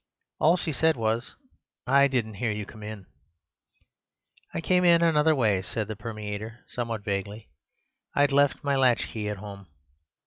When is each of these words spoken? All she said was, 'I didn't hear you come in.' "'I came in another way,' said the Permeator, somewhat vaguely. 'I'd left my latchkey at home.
All 0.39 0.57
she 0.57 0.71
said 0.73 0.95
was, 0.97 1.35
'I 1.85 2.07
didn't 2.07 2.33
hear 2.41 2.49
you 2.49 2.65
come 2.65 2.81
in.' 2.81 3.05
"'I 4.51 4.61
came 4.61 4.83
in 4.83 5.03
another 5.03 5.35
way,' 5.35 5.61
said 5.61 5.87
the 5.87 5.95
Permeator, 5.95 6.65
somewhat 6.69 7.03
vaguely. 7.03 7.49
'I'd 8.15 8.31
left 8.31 8.63
my 8.63 8.75
latchkey 8.75 9.29
at 9.29 9.37
home. 9.37 9.67